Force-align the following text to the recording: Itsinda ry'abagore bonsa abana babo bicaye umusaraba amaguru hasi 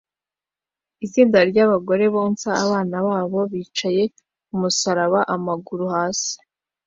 Itsinda 1.05 1.39
ry'abagore 1.49 2.05
bonsa 2.13 2.49
abana 2.63 2.95
babo 3.07 3.39
bicaye 3.51 4.03
umusaraba 4.53 5.19
amaguru 5.35 5.85
hasi 5.95 6.35